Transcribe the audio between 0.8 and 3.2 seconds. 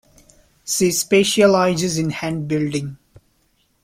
specializes in hand building.